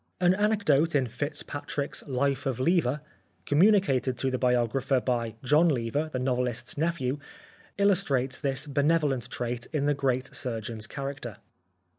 [0.19, 3.01] An anecdote in Fitzpatrick's" Life of Lever,"
[3.45, 6.75] communicated to the biographer by 25 The Life of Oscar Wilde John Lever, the novelist's
[6.79, 7.19] nephew,
[7.77, 11.37] illustrates this benevolent trait in the great surgeon's character.